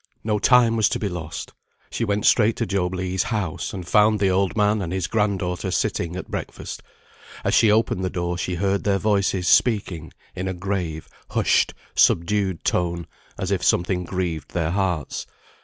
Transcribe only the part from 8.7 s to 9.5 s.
their voices